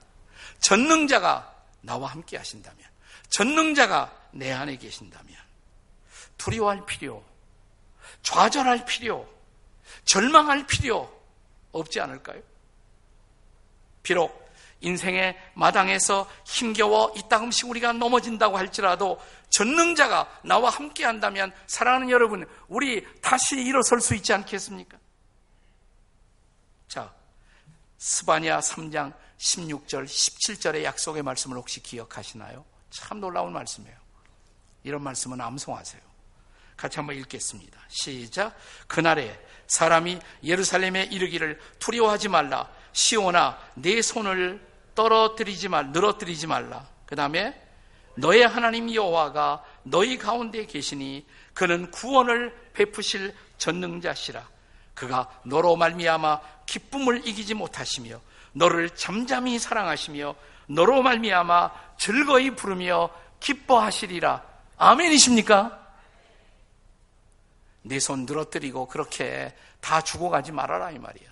전능자가 0.59 1.55
나와 1.81 2.09
함께 2.09 2.37
하신다면 2.37 2.79
전능자가 3.39 4.13
내 4.31 4.51
안에 4.51 4.75
계신다면 4.75 5.33
두려워할 6.37 6.85
필요, 6.85 7.23
좌절할 8.21 8.83
필요, 8.83 9.25
절망할 10.03 10.67
필요 10.67 11.09
없지 11.71 12.01
않을까요? 12.01 12.41
비록 14.03 14.49
인생의 14.81 15.37
마당에서 15.53 16.29
힘겨워 16.43 17.13
이따금씩 17.15 17.69
우리가 17.69 17.93
넘어진다고 17.93 18.57
할지라도 18.57 19.21
전능자가 19.49 20.41
나와 20.43 20.69
함께 20.69 21.05
한다면 21.05 21.53
사랑하는 21.65 22.09
여러분, 22.09 22.45
우리 22.67 23.07
다시 23.21 23.55
일어설 23.55 24.01
수 24.01 24.15
있지 24.15 24.33
않겠습니까? 24.33 24.97
자, 26.89 27.13
스바냐 27.99 28.59
3장 28.59 29.13
16절, 29.37 30.03
17절의 30.03 30.83
약속의 30.83 31.23
말씀을 31.23 31.55
혹시 31.55 31.81
기억하시나요? 31.81 32.65
참 32.89 33.19
놀라운 33.19 33.53
말씀이에요. 33.53 33.97
이런 34.83 35.03
말씀은 35.03 35.39
암송하세요. 35.39 36.01
같이 36.77 36.97
한번 36.97 37.15
읽겠습니다. 37.17 37.79
시작. 37.89 38.55
그날에 38.87 39.37
사람이 39.67 40.19
예루살렘에 40.43 41.03
이르기를 41.03 41.59
두려워하지 41.79 42.29
말라. 42.29 42.69
시오나 42.93 43.59
내 43.75 44.01
손을 44.01 44.65
떨어뜨리지 44.95 45.69
말, 45.69 45.91
늘어뜨리지 45.91 46.47
말라. 46.47 46.87
그 47.05 47.15
다음에 47.15 47.61
너의 48.15 48.47
하나님 48.47 48.93
여호와가 48.93 49.63
너희 49.83 50.17
가운데 50.17 50.65
계시니 50.65 51.25
그는 51.53 51.91
구원을 51.91 52.71
베푸실 52.73 53.35
전능자시라. 53.57 54.47
그가 54.93 55.29
너로 55.43 55.75
말미암아 55.75 56.41
기쁨을 56.65 57.27
이기지 57.27 57.53
못하시며 57.53 58.19
너를 58.53 58.89
잠잠히 58.89 59.59
사랑하시며 59.59 60.35
너로 60.69 61.01
말미암아 61.01 61.71
즐거이 61.97 62.51
부르며 62.51 63.09
기뻐하시리라. 63.39 64.43
아멘이십니까? 64.77 65.77
내손 67.81 68.25
늘어뜨리고 68.25 68.87
그렇게 68.87 69.55
다 69.81 70.01
죽어가지 70.01 70.51
말아라 70.51 70.91
이 70.91 70.99
말이야. 70.99 71.29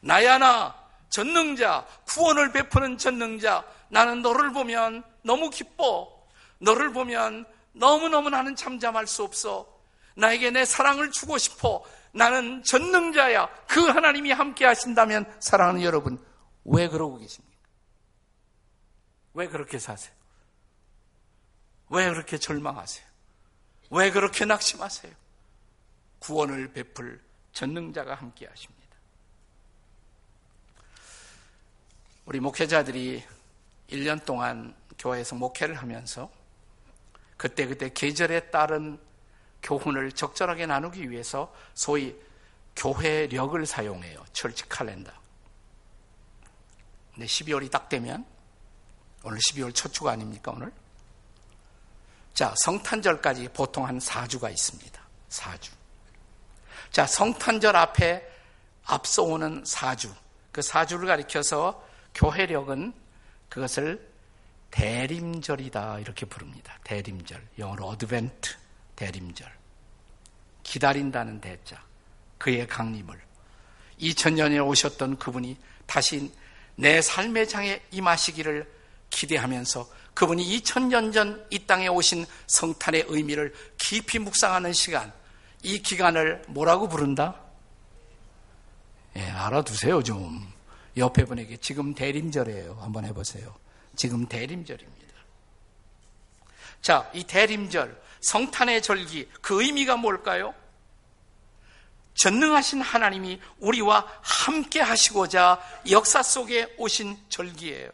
나야 0.00 0.38
나 0.38 0.74
전능자 1.10 1.86
구원을 2.06 2.52
베푸는 2.52 2.98
전능자 2.98 3.64
나는 3.88 4.22
너를 4.22 4.52
보면 4.52 5.04
너무 5.22 5.50
기뻐. 5.50 6.08
너를 6.58 6.92
보면 6.92 7.44
너무너무 7.72 8.30
나는 8.30 8.56
잠잠할 8.56 9.06
수 9.06 9.22
없어. 9.22 9.66
나에게 10.14 10.50
내 10.50 10.64
사랑을 10.64 11.10
주고 11.10 11.38
싶어. 11.38 11.82
나는 12.12 12.62
전능자야. 12.62 13.48
그 13.66 13.80
하나님이 13.80 14.32
함께 14.32 14.64
하신다면 14.64 15.30
사랑하는 15.40 15.82
여러분, 15.82 16.22
왜 16.64 16.88
그러고 16.88 17.18
계십니까? 17.18 17.51
왜 19.34 19.48
그렇게 19.48 19.78
사세요? 19.78 20.14
왜 21.88 22.08
그렇게 22.08 22.38
절망하세요? 22.38 23.06
왜 23.90 24.10
그렇게 24.10 24.44
낙심하세요? 24.44 25.12
구원을 26.18 26.72
베풀 26.72 27.20
전능자가 27.52 28.14
함께 28.14 28.46
하십니다. 28.46 28.82
우리 32.24 32.40
목회자들이 32.40 33.22
1년 33.90 34.24
동안 34.24 34.74
교회에서 34.98 35.34
목회를 35.36 35.74
하면서 35.74 36.30
그때그때 37.36 37.92
계절에 37.92 38.50
따른 38.50 38.98
교훈을 39.62 40.12
적절하게 40.12 40.66
나누기 40.66 41.10
위해서 41.10 41.54
소위 41.74 42.16
교회력을 42.76 43.66
사용해요. 43.66 44.24
철치 44.32 44.68
칼렌더. 44.68 45.12
근데 47.12 47.26
12월이 47.26 47.70
딱 47.70 47.88
되면 47.88 48.24
오늘 49.24 49.38
12월 49.38 49.74
첫 49.74 49.92
주가 49.92 50.12
아닙니까 50.12 50.52
오늘? 50.54 50.72
자, 52.34 52.54
성탄절까지 52.64 53.48
보통 53.48 53.86
한 53.86 53.98
4주가 53.98 54.50
있습니다. 54.50 55.02
4주. 55.28 55.70
자, 56.90 57.06
성탄절 57.06 57.76
앞에 57.76 58.26
앞서오는 58.84 59.62
4주. 59.64 60.12
그 60.50 60.60
4주를 60.60 61.06
가리켜서 61.06 61.86
교회력은 62.14 62.92
그것을 63.48 64.10
대림절이다 64.70 66.00
이렇게 66.00 66.26
부릅니다. 66.26 66.78
대림절. 66.84 67.46
영어로 67.58 67.86
어드벤트 67.86 68.54
대림절. 68.96 69.50
기다린다는 70.62 71.40
대자. 71.40 71.82
그의 72.38 72.66
강림을 72.66 73.20
2000년에 74.00 74.66
오셨던 74.66 75.18
그분이 75.18 75.56
다시 75.86 76.32
내 76.74 77.00
삶의 77.00 77.48
장에 77.48 77.80
임하시기를 77.90 78.81
기대하면서 79.12 79.88
그분이 80.14 80.58
2000년 80.60 81.12
전 81.12 81.46
이 81.50 81.66
땅에 81.66 81.86
오신 81.88 82.26
성탄의 82.46 83.06
의미를 83.08 83.54
깊이 83.78 84.18
묵상하는 84.18 84.72
시간, 84.72 85.12
이 85.62 85.80
기간을 85.80 86.42
뭐라고 86.48 86.88
부른다? 86.88 87.36
예, 89.16 89.22
알아두세요, 89.22 90.02
좀. 90.02 90.50
옆에 90.96 91.24
분에게 91.24 91.56
지금 91.58 91.94
대림절이에요. 91.94 92.78
한번 92.80 93.04
해보세요. 93.04 93.54
지금 93.96 94.26
대림절입니다. 94.26 95.12
자, 96.82 97.08
이 97.14 97.24
대림절, 97.24 98.00
성탄의 98.20 98.82
절기, 98.82 99.28
그 99.40 99.62
의미가 99.62 99.96
뭘까요? 99.96 100.54
전능하신 102.14 102.82
하나님이 102.82 103.40
우리와 103.58 104.06
함께 104.20 104.80
하시고자 104.80 105.60
역사 105.90 106.22
속에 106.22 106.74
오신 106.76 107.16
절기예요. 107.28 107.90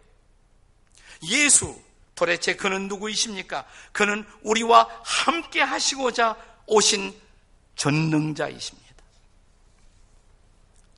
예수, 1.23 1.81
도대체 2.15 2.57
그는 2.57 2.89
누구이십니까? 2.89 3.65
그는 3.93 4.25
우리와 4.43 4.89
함께 5.05 5.61
하시고자 5.61 6.37
오신 6.67 7.15
전능자이십니다. 7.77 8.89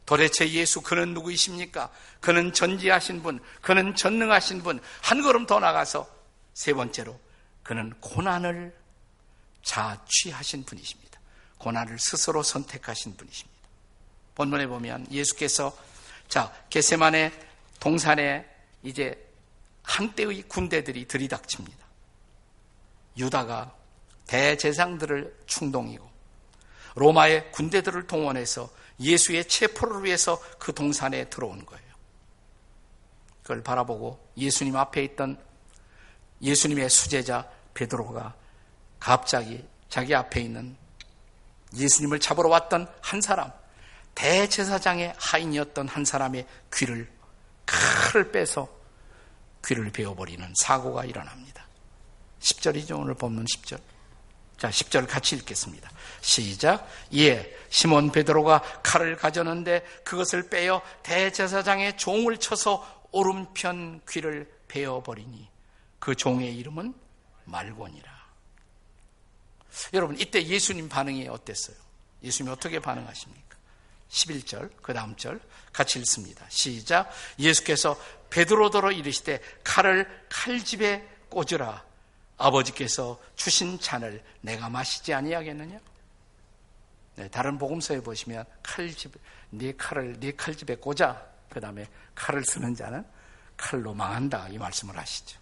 도대체 0.06 0.50
예수 0.50 0.80
그는 0.80 1.14
누구이십니까? 1.14 1.90
그는 2.20 2.52
전지하신 2.52 3.22
분, 3.22 3.38
그는 3.60 3.94
전능하신 3.94 4.62
분, 4.62 4.80
한 5.02 5.22
걸음 5.22 5.46
더 5.46 5.60
나가서 5.60 6.08
세 6.54 6.72
번째로 6.72 7.18
그는 7.62 7.92
고난을 8.00 8.74
자취하신 9.62 10.64
분이십니다. 10.64 11.20
고난을 11.58 11.98
스스로 11.98 12.42
선택하신 12.42 13.16
분이십니다. 13.16 13.60
본문에 14.34 14.66
보면 14.66 15.06
예수께서 15.12 15.76
자, 16.28 16.52
게세만의 16.70 17.32
동산에 17.78 18.46
이제 18.82 19.29
한때의 19.82 20.42
군대들이 20.42 21.06
들이닥칩니다. 21.06 21.86
유다가 23.18 23.74
대제상들을 24.26 25.40
충동이고 25.46 26.08
로마의 26.94 27.52
군대들을 27.52 28.06
동원해서 28.06 28.70
예수의 29.00 29.48
체포를 29.48 30.04
위해서 30.04 30.40
그 30.58 30.74
동산에 30.74 31.28
들어온 31.30 31.64
거예요. 31.64 31.90
그걸 33.42 33.62
바라보고 33.62 34.32
예수님 34.36 34.76
앞에 34.76 35.02
있던 35.04 35.42
예수님의 36.42 36.88
수제자 36.90 37.48
베드로가 37.74 38.34
갑자기 38.98 39.66
자기 39.88 40.14
앞에 40.14 40.40
있는 40.40 40.76
예수님을 41.74 42.20
잡으러 42.20 42.48
왔던 42.48 42.92
한 43.00 43.20
사람, 43.20 43.50
대제사장의 44.14 45.14
하인이었던 45.16 45.88
한 45.88 46.04
사람의 46.04 46.46
귀를 46.72 47.10
칼을 47.66 48.32
빼서 48.32 48.68
귀를 49.66 49.90
베어버리는 49.90 50.52
사고가 50.56 51.04
일어납니다. 51.04 51.66
10절이죠. 52.40 52.98
오늘 52.98 53.14
본문 53.14 53.44
10절. 53.44 53.80
자, 54.56 54.68
10절 54.68 55.08
같이 55.08 55.36
읽겠습니다. 55.36 55.90
시작. 56.20 56.86
예, 57.14 57.56
시몬 57.70 58.12
베드로가 58.12 58.82
칼을 58.82 59.16
가졌는데 59.16 59.82
그것을 60.04 60.50
빼어 60.50 60.82
대제사장의 61.02 61.96
종을 61.96 62.36
쳐서 62.36 63.04
오른편 63.10 64.00
귀를 64.08 64.52
베어 64.68 65.02
버리니 65.02 65.48
그 65.98 66.14
종의 66.14 66.56
이름은 66.56 66.94
말곤이라. 67.44 68.20
여러분, 69.94 70.18
이때 70.18 70.44
예수님 70.44 70.88
반응이 70.88 71.28
어땠어요? 71.28 71.76
예수님이 72.22 72.52
어떻게 72.52 72.80
반응하십니까? 72.80 73.56
11절, 74.10 74.70
그 74.82 74.92
다음 74.92 75.16
절 75.16 75.40
같이 75.72 75.98
읽습니다. 76.00 76.44
시작. 76.48 77.10
예수께서 77.38 77.96
베드로더러 78.30 78.92
이르시되 78.92 79.40
칼을 79.64 80.26
칼집에 80.28 81.06
꽂으라. 81.28 81.84
아버지께서 82.38 83.20
주신 83.36 83.78
잔을 83.78 84.22
내가 84.40 84.68
마시지 84.68 85.12
아니하겠느냐? 85.12 85.78
네, 87.16 87.28
다른 87.28 87.58
복음서에 87.58 88.00
보시면 88.00 88.44
칼집, 88.62 89.12
네 89.50 89.74
칼을 89.76 90.18
네 90.20 90.32
칼집에 90.34 90.76
꽂아. 90.76 91.20
그 91.50 91.60
다음에 91.60 91.86
칼을 92.14 92.44
쓰는 92.44 92.74
자는 92.74 93.04
칼로 93.56 93.92
망한다. 93.92 94.48
이 94.48 94.58
말씀을 94.58 94.96
하시죠. 94.96 95.38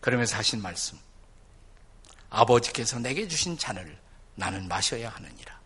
그러면서 0.00 0.36
하신 0.36 0.62
말씀. 0.62 0.98
아버지께서 2.30 2.98
내게 2.98 3.28
주신 3.28 3.58
잔을 3.58 3.98
나는 4.36 4.66
마셔야 4.68 5.10
하느니라. 5.10 5.60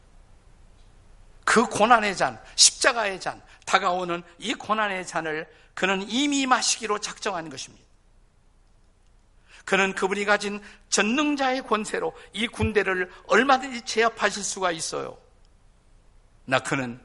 그 1.44 1.64
고난의 1.66 2.16
잔, 2.16 2.42
십자가의 2.56 3.20
잔, 3.20 3.40
다가오는 3.74 4.22
이 4.38 4.54
고난의 4.54 5.04
잔을 5.04 5.48
그는 5.74 6.08
이미 6.08 6.46
마시기로 6.46 7.00
작정한 7.00 7.50
것입니다. 7.50 7.84
그는 9.64 9.94
그분이 9.94 10.24
가진 10.24 10.60
전능자의 10.90 11.62
권세로 11.62 12.14
이 12.32 12.46
군대를 12.46 13.10
얼마든지 13.26 13.82
제압하실 13.82 14.44
수가 14.44 14.70
있어요. 14.70 15.18
나 16.44 16.60
그는 16.60 17.00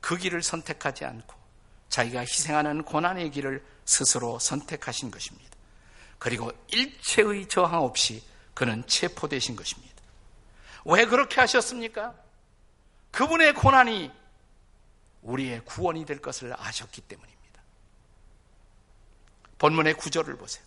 그 0.00 0.16
길을 0.16 0.42
선택하지 0.42 1.04
않고 1.04 1.34
자기가 1.90 2.20
희생하는 2.20 2.84
고난의 2.84 3.30
길을 3.32 3.62
스스로 3.84 4.38
선택하신 4.38 5.10
것입니다. 5.10 5.50
그리고 6.18 6.50
일체의 6.68 7.46
저항 7.48 7.82
없이 7.82 8.22
그는 8.54 8.86
체포되신 8.86 9.56
것입니다. 9.56 9.94
왜 10.86 11.04
그렇게 11.04 11.40
하셨습니까? 11.40 12.14
그분의 13.10 13.52
고난이 13.54 14.23
우리의 15.24 15.64
구원이 15.64 16.06
될 16.06 16.20
것을 16.20 16.54
아셨기 16.56 17.00
때문입니다. 17.02 17.62
본문의 19.58 19.94
구절을 19.94 20.36
보세요. 20.36 20.64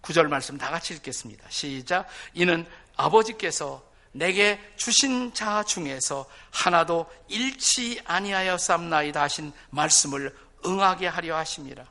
구절 0.00 0.28
말씀 0.28 0.58
다 0.58 0.70
같이 0.70 0.94
읽겠습니다. 0.94 1.48
시작. 1.50 2.08
이는 2.34 2.66
아버지께서 2.96 3.88
내게 4.12 4.58
주신 4.76 5.32
자 5.34 5.62
중에서 5.62 6.28
하나도 6.50 7.10
잃지 7.28 8.00
아니하여 8.04 8.58
쌈나이다 8.58 9.22
하신 9.22 9.52
말씀을 9.70 10.36
응하게 10.66 11.06
하려 11.06 11.36
하심이라. 11.36 11.86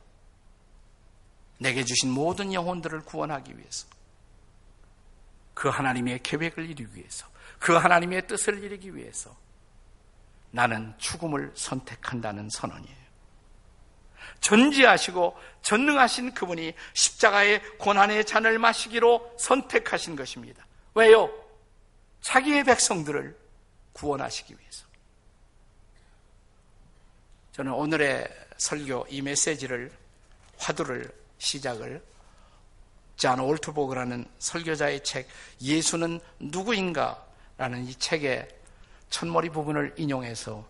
내게 1.60 1.84
주신 1.84 2.12
모든 2.12 2.54
영혼들을 2.54 3.02
구원하기 3.02 3.58
위해서 3.58 3.88
그 5.54 5.70
하나님의 5.70 6.24
계획을 6.24 6.70
이루기 6.70 6.96
위해서 6.96 7.28
그 7.60 7.74
하나님의 7.74 8.28
뜻을 8.28 8.64
이루기 8.64 8.96
위해서 8.96 9.36
나는 10.52 10.94
죽음을 10.98 11.52
선택한다는 11.56 12.50
선언이에요. 12.50 13.00
전지하시고 14.42 15.38
전능하신 15.62 16.34
그분이 16.34 16.74
십자가의 16.94 17.62
고난의 17.78 18.26
잔을 18.26 18.58
마시기로 18.60 19.36
선택하신 19.38 20.16
것입니다. 20.16 20.66
왜요? 20.96 21.30
자기의 22.22 22.64
백성들을 22.64 23.38
구원하시기 23.94 24.58
위해서. 24.58 24.86
저는 27.52 27.74
오늘의 27.74 28.28
설교 28.58 29.08
이 29.10 29.22
메시지를 29.22 29.92
화두를 30.58 31.12
시작을 31.38 32.04
잔 33.18 33.40
올트보그라는 33.40 34.26
설교자의 34.40 35.04
책 35.04 35.28
예수는 35.62 36.22
누구인가라는 36.40 37.86
이 37.86 37.96
책의 37.96 38.59
첫머리 39.10 39.50
부분을 39.50 39.96
인용해서 39.98 40.68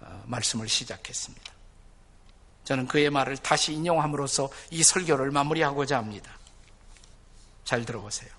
어, 0.00 0.22
말씀을 0.26 0.68
시작했습니다. 0.68 1.52
저는 2.64 2.86
그의 2.86 3.10
말을 3.10 3.36
다시 3.38 3.72
인용함으로써 3.74 4.50
이 4.70 4.82
설교를 4.82 5.30
마무리하고자 5.30 5.98
합니다. 5.98 6.38
잘 7.64 7.84
들어보세요. 7.84 8.30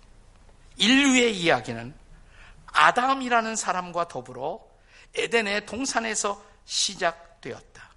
인류의 0.77 1.39
이야기는 1.39 1.93
아담이라는 2.67 3.55
사람과 3.55 4.07
더불어 4.07 4.59
에덴의 5.15 5.65
동산에서 5.65 6.43
시작되었다. 6.65 7.89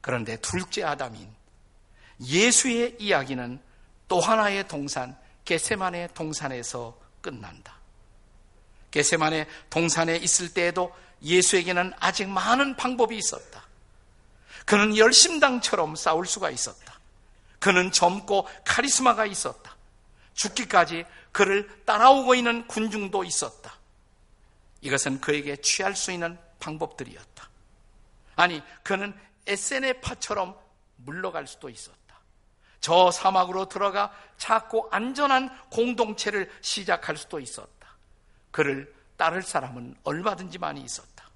그런데 0.00 0.36
둘째 0.36 0.84
아담인 0.84 1.32
예수의 2.20 2.96
이야기는 2.98 3.62
또 4.08 4.20
하나의 4.20 4.68
동산, 4.68 5.16
게세만의 5.44 6.10
동산에서 6.14 6.98
끝난다. 7.20 7.79
게세만의 8.90 9.46
동산에 9.68 10.16
있을 10.16 10.52
때에도 10.52 10.94
예수에게는 11.22 11.92
아직 11.98 12.28
많은 12.28 12.76
방법이 12.76 13.16
있었다. 13.16 13.64
그는 14.64 14.96
열심당처럼 14.96 15.96
싸울 15.96 16.26
수가 16.26 16.50
있었다. 16.50 16.98
그는 17.58 17.92
젊고 17.92 18.48
카리스마가 18.64 19.26
있었다. 19.26 19.76
죽기까지 20.34 21.04
그를 21.32 21.84
따라오고 21.84 22.34
있는 22.34 22.66
군중도 22.66 23.24
있었다. 23.24 23.74
이것은 24.80 25.20
그에게 25.20 25.56
취할 25.56 25.94
수 25.94 26.10
있는 26.10 26.38
방법들이었다. 26.58 27.48
아니, 28.36 28.62
그는 28.82 29.14
에센의 29.46 30.00
파처럼 30.00 30.56
물러갈 30.96 31.46
수도 31.46 31.68
있었다. 31.68 31.98
저 32.80 33.10
사막으로 33.10 33.68
들어가 33.68 34.12
작고 34.38 34.88
안전한 34.90 35.50
공동체를 35.70 36.50
시작할 36.62 37.16
수도 37.16 37.38
있었다. 37.38 37.79
그를 38.50 38.92
따를 39.16 39.42
사람은 39.42 39.96
얼마든지 40.04 40.58
많이 40.58 40.80
있었다. 40.80 41.28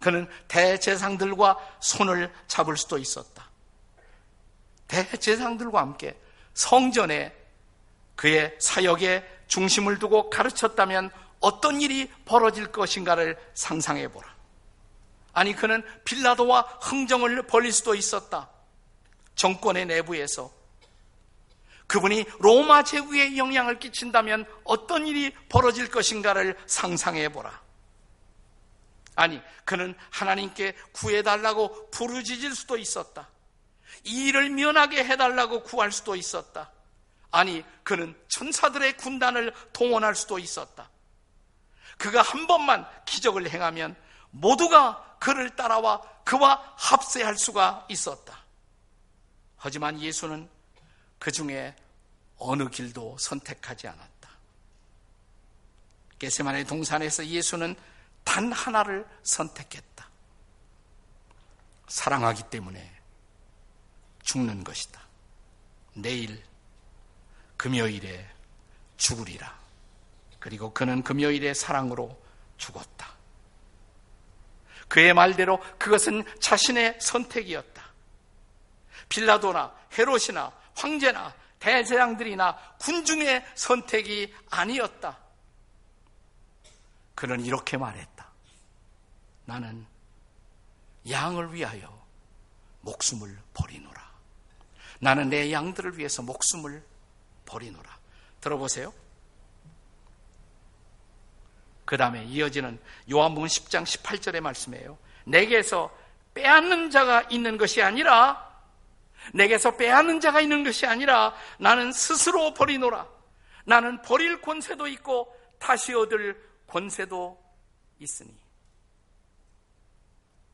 그는 0.00 0.28
대제상들과 0.46 1.58
손을 1.80 2.32
잡을 2.46 2.76
수도 2.76 2.98
있었다. 2.98 3.48
대제상들과 4.86 5.80
함께 5.80 6.18
성전에 6.54 7.34
그의 8.14 8.56
사역에 8.60 9.24
중심을 9.48 9.98
두고 9.98 10.30
가르쳤다면 10.30 11.10
어떤 11.40 11.80
일이 11.80 12.10
벌어질 12.24 12.70
것인가를 12.72 13.38
상상해 13.54 14.08
보라. 14.08 14.36
아니, 15.32 15.54
그는 15.54 15.84
빌라도와 16.04 16.62
흥정을 16.80 17.46
벌릴 17.46 17.72
수도 17.72 17.94
있었다. 17.94 18.48
정권의 19.36 19.86
내부에서 19.86 20.52
그분이 21.88 22.26
로마 22.38 22.84
제국에 22.84 23.36
영향을 23.36 23.78
끼친다면 23.78 24.44
어떤 24.64 25.06
일이 25.06 25.34
벌어질 25.48 25.90
것인가를 25.90 26.56
상상해 26.66 27.30
보라. 27.30 27.60
아니, 29.16 29.42
그는 29.64 29.96
하나님께 30.10 30.76
구해달라고 30.92 31.90
부르짖을 31.90 32.54
수도 32.54 32.76
있었다. 32.76 33.28
이 34.04 34.28
일을 34.28 34.50
면하게 34.50 35.02
해달라고 35.02 35.62
구할 35.64 35.90
수도 35.90 36.14
있었다. 36.14 36.70
아니, 37.30 37.64
그는 37.82 38.14
천사들의 38.28 38.96
군단을 38.98 39.52
동원할 39.72 40.14
수도 40.14 40.38
있었다. 40.38 40.90
그가 41.96 42.22
한 42.22 42.46
번만 42.46 42.86
기적을 43.06 43.50
행하면 43.50 43.96
모두가 44.30 45.16
그를 45.18 45.50
따라와 45.56 46.02
그와 46.24 46.74
합세할 46.76 47.36
수가 47.38 47.86
있었다. 47.88 48.38
하지만 49.56 50.00
예수는 50.00 50.48
그 51.18 51.32
중에 51.32 51.74
어느 52.38 52.68
길도 52.68 53.16
선택하지 53.18 53.88
않았다. 53.88 54.30
게세만의 56.18 56.64
동산에서 56.64 57.26
예수는 57.26 57.76
단 58.24 58.52
하나를 58.52 59.06
선택했다. 59.22 60.08
사랑하기 61.88 62.44
때문에 62.50 62.92
죽는 64.22 64.62
것이다. 64.62 65.00
내일 65.94 66.42
금요일에 67.56 68.28
죽으리라. 68.96 69.58
그리고 70.38 70.72
그는 70.72 71.02
금요일의 71.02 71.54
사랑으로 71.54 72.20
죽었다. 72.56 73.18
그의 74.88 75.14
말대로 75.14 75.60
그것은 75.78 76.24
자신의 76.40 76.98
선택이었다. 77.00 77.88
빌라도나 79.08 79.74
헤롯이나 79.96 80.52
황제나 80.78 81.34
대제장들이나 81.58 82.56
군중의 82.78 83.44
선택이 83.54 84.32
아니었다. 84.50 85.18
그는 87.14 87.44
이렇게 87.44 87.76
말했다. 87.76 88.26
나는 89.44 89.86
양을 91.10 91.52
위하여 91.52 92.06
목숨을 92.82 93.36
버리노라. 93.54 94.08
나는 95.00 95.28
내 95.28 95.50
양들을 95.52 95.98
위해서 95.98 96.22
목숨을 96.22 96.84
버리노라. 97.44 97.98
들어보세요. 98.40 98.92
그 101.84 101.96
다음에 101.96 102.22
이어지는 102.24 102.78
요한복음 103.10 103.48
10장 103.48 103.84
18절의 103.84 104.40
말씀이에요. 104.40 104.98
내게서 105.24 105.90
빼앗는 106.34 106.90
자가 106.90 107.22
있는 107.30 107.56
것이 107.56 107.82
아니라 107.82 108.47
내게서 109.34 109.76
빼앗는 109.76 110.20
자가 110.20 110.40
있는 110.40 110.64
것이 110.64 110.86
아니라 110.86 111.34
나는 111.58 111.92
스스로 111.92 112.54
버리노라. 112.54 113.08
나는 113.64 114.00
버릴 114.02 114.40
권세도 114.40 114.86
있고 114.88 115.34
다시 115.58 115.94
얻을 115.94 116.40
권세도 116.66 117.38
있으니. 118.00 118.34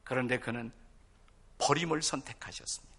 그런데 0.03 0.39
그는 0.39 0.73
버림을 1.59 2.03
선택하셨습니다. 2.03 2.95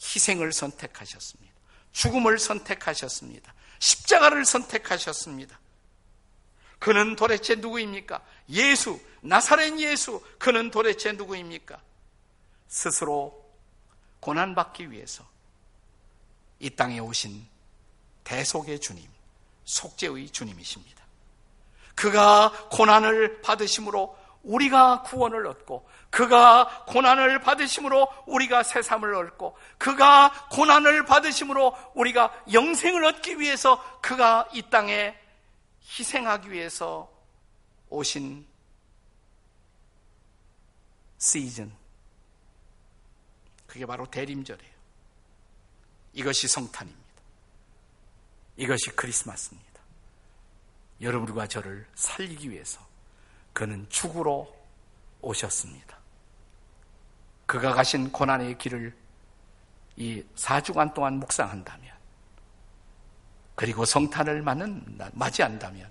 희생을 0.00 0.52
선택하셨습니다. 0.52 1.54
죽음을 1.92 2.38
선택하셨습니다. 2.38 3.54
십자가를 3.78 4.44
선택하셨습니다. 4.44 5.58
그는 6.78 7.16
도대체 7.16 7.54
누구입니까? 7.54 8.22
예수, 8.50 9.00
나사렛 9.22 9.78
예수, 9.80 10.22
그는 10.38 10.70
도대체 10.70 11.12
누구입니까? 11.12 11.80
스스로 12.68 13.43
고난받기 14.24 14.90
위해서 14.90 15.22
이 16.58 16.70
땅에 16.70 16.98
오신 16.98 17.46
대속의 18.24 18.80
주님, 18.80 19.06
속죄의 19.66 20.30
주님이십니다. 20.30 21.04
그가 21.94 22.50
고난을 22.70 23.42
받으심으로 23.42 24.16
우리가 24.44 25.02
구원을 25.02 25.46
얻고 25.46 25.86
그가 26.08 26.84
고난을 26.86 27.40
받으심으로 27.40 28.08
우리가 28.26 28.62
새삼을 28.62 29.14
얻고 29.14 29.58
그가 29.76 30.48
고난을 30.50 31.04
받으심으로 31.04 31.76
우리가 31.94 32.44
영생을 32.52 33.04
얻기 33.04 33.38
위해서 33.38 34.00
그가 34.00 34.48
이 34.54 34.62
땅에 34.70 35.14
희생하기 35.98 36.50
위해서 36.50 37.10
오신 37.90 38.46
시즌. 41.18 41.83
그게 43.74 43.86
바로 43.86 44.06
대림절이에요. 44.06 44.72
이것이 46.12 46.46
성탄입니다. 46.46 47.02
이것이 48.56 48.90
크리스마스입니다. 48.90 49.80
여러분과 51.00 51.48
저를 51.48 51.84
살리기 51.96 52.52
위해서 52.52 52.78
그는 53.52 53.84
죽으러 53.88 54.46
오셨습니다. 55.20 55.98
그가 57.46 57.74
가신 57.74 58.12
고난의 58.12 58.58
길을 58.58 58.96
이 59.96 60.22
4주간 60.36 60.94
동안 60.94 61.14
묵상한다면 61.14 61.92
그리고 63.56 63.84
성탄을 63.84 64.42
맞는, 64.42 65.00
맞이한다면 65.14 65.90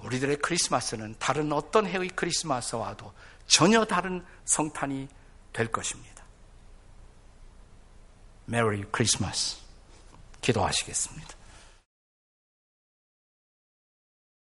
우리들의 0.00 0.36
크리스마스는 0.36 1.14
다른 1.18 1.50
어떤 1.50 1.86
해의 1.86 2.08
크리스마스와도 2.08 3.14
전혀 3.46 3.86
다른 3.86 4.22
성탄이 4.44 5.08
될 5.54 5.72
것입니다. 5.72 6.17
메리 8.48 8.82
크리스마스 8.90 9.58
기도하시겠습니다. 10.40 11.37